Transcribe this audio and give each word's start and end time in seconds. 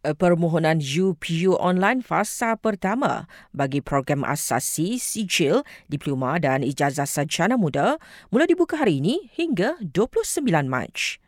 Eh, 0.00 0.16
permohonan 0.16 0.80
UPU 0.80 1.60
online 1.60 2.00
fasa 2.00 2.56
pertama 2.56 3.28
bagi 3.52 3.84
program 3.84 4.24
asasi, 4.24 4.96
sijil, 4.96 5.60
diploma 5.92 6.40
dan 6.40 6.64
ijazah 6.64 7.04
sarjana 7.04 7.60
muda 7.60 8.00
mula 8.32 8.48
dibuka 8.48 8.80
hari 8.80 9.04
ini 9.04 9.28
hingga 9.36 9.76
29 9.84 10.72
Mac. 10.72 11.20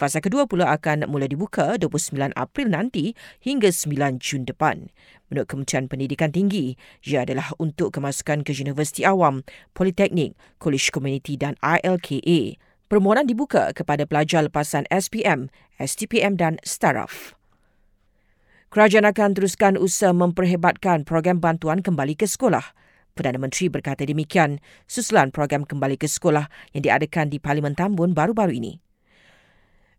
Fasa 0.00 0.24
kedua 0.24 0.48
pula 0.48 0.72
akan 0.72 1.12
mula 1.12 1.28
dibuka 1.28 1.76
29 1.76 2.32
April 2.40 2.72
nanti 2.72 3.12
hingga 3.36 3.68
9 3.68 4.16
Jun 4.16 4.48
depan. 4.48 4.88
Menurut 5.28 5.52
Kementerian 5.52 5.84
Pendidikan 5.84 6.32
Tinggi, 6.32 6.80
ia 7.04 7.28
adalah 7.28 7.52
untuk 7.60 7.92
kemasukan 7.92 8.48
ke 8.48 8.56
Universiti 8.56 9.04
Awam, 9.04 9.44
Politeknik, 9.76 10.40
College 10.56 10.88
Community 10.88 11.36
dan 11.36 11.52
ILKA. 11.60 12.56
Permohonan 12.88 13.28
dibuka 13.28 13.76
kepada 13.76 14.08
pelajar 14.08 14.48
lepasan 14.48 14.88
SPM, 14.88 15.52
STPM 15.76 16.40
dan 16.40 16.56
STARAF. 16.64 17.39
Kerajaan 18.70 19.02
akan 19.02 19.34
teruskan 19.34 19.74
usaha 19.74 20.14
memperhebatkan 20.14 21.02
program 21.02 21.42
bantuan 21.42 21.82
kembali 21.82 22.14
ke 22.14 22.22
sekolah. 22.30 22.62
Perdana 23.18 23.42
Menteri 23.42 23.66
berkata 23.66 24.06
demikian 24.06 24.62
susulan 24.86 25.34
program 25.34 25.66
kembali 25.66 25.98
ke 25.98 26.06
sekolah 26.06 26.46
yang 26.70 26.86
diadakan 26.86 27.34
di 27.34 27.42
Parlimen 27.42 27.74
Tambun 27.74 28.14
baru-baru 28.14 28.54
ini. 28.54 28.78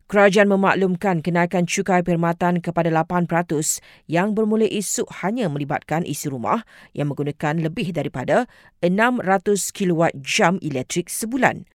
Kerajaan 0.08 0.48
memaklumkan 0.56 1.20
kenaikan 1.20 1.68
cukai 1.68 2.00
perkhidmatan 2.00 2.64
kepada 2.64 2.88
8% 2.88 3.28
yang 4.08 4.32
bermula 4.32 4.72
esok 4.72 5.20
hanya 5.20 5.52
melibatkan 5.52 6.08
isi 6.08 6.32
rumah 6.32 6.64
yang 6.96 7.12
menggunakan 7.12 7.60
lebih 7.60 7.92
daripada 7.92 8.48
600 8.80 9.20
kilowatt 9.76 10.16
jam 10.24 10.56
elektrik 10.64 11.12
sebulan. 11.12 11.68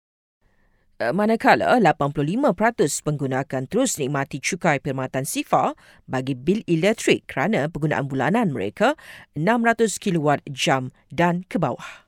Eh, 0.96 1.12
manakala 1.12 1.76
85% 1.76 3.04
pengguna 3.04 3.44
akan 3.44 3.68
terus 3.68 4.00
nikmati 4.00 4.40
cukai 4.40 4.80
perkhidmatan 4.80 5.28
SIFA 5.28 5.76
bagi 6.08 6.40
bil 6.40 6.64
elektrik 6.72 7.28
kerana 7.28 7.68
penggunaan 7.68 8.08
bulanan 8.08 8.56
mereka 8.56 8.96
600 9.36 10.00
kilowatt 10.00 10.40
jam 10.48 10.96
dan 11.12 11.44
ke 11.52 11.60
bawah. 11.60 12.08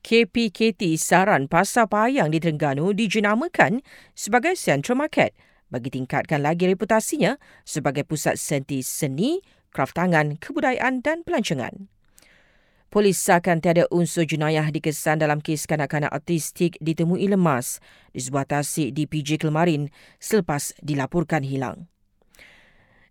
KPKT 0.00 0.96
saran 0.96 1.52
pasar 1.52 1.84
payang 1.84 2.32
di 2.32 2.40
Terengganu 2.40 2.96
dijenamakan 2.96 3.84
sebagai 4.16 4.56
Central 4.56 5.04
Market 5.04 5.36
bagi 5.68 5.92
tingkatkan 5.92 6.40
lagi 6.40 6.64
reputasinya 6.64 7.36
sebagai 7.68 8.08
pusat 8.08 8.40
senti 8.40 8.80
seni, 8.80 9.44
kraft 9.68 10.00
tangan, 10.00 10.40
kebudayaan 10.40 11.04
dan 11.04 11.28
pelancongan. 11.28 11.92
Polis 12.88 13.20
akan 13.28 13.60
tiada 13.60 13.84
unsur 13.92 14.24
jenayah 14.24 14.64
dikesan 14.72 15.20
dalam 15.20 15.44
kes 15.44 15.68
kanak-kanak 15.68 16.08
autistik 16.08 16.80
ditemui 16.80 17.28
lemas 17.28 17.84
di 18.16 18.20
sebuah 18.24 18.48
tasik 18.48 18.96
di 18.96 19.04
PJ 19.04 19.36
Kelmarin 19.36 19.92
selepas 20.16 20.72
dilaporkan 20.80 21.44
hilang. 21.44 21.84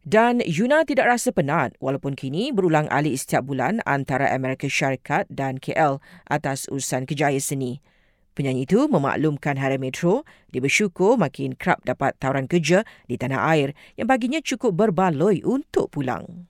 Dan 0.01 0.41
Yuna 0.41 0.81
tidak 0.81 1.13
rasa 1.13 1.29
penat 1.29 1.77
walaupun 1.77 2.17
kini 2.17 2.49
berulang 2.49 2.89
alik 2.89 3.21
setiap 3.21 3.45
bulan 3.45 3.77
antara 3.85 4.33
Amerika 4.33 4.65
Syarikat 4.65 5.29
dan 5.29 5.61
KL 5.61 6.01
atas 6.25 6.65
urusan 6.73 7.05
kejayaan 7.05 7.37
seni. 7.37 7.77
Penyanyi 8.33 8.65
itu 8.65 8.89
memaklumkan 8.89 9.61
Hari 9.61 9.77
Metro 9.77 10.25
dia 10.49 10.57
bersyukur 10.57 11.21
makin 11.21 11.53
kerap 11.53 11.85
dapat 11.85 12.17
tawaran 12.17 12.49
kerja 12.49 12.81
di 13.05 13.13
tanah 13.13 13.45
air 13.53 13.77
yang 13.93 14.09
baginya 14.09 14.41
cukup 14.41 14.73
berbaloi 14.73 15.45
untuk 15.45 15.93
pulang. 15.93 16.49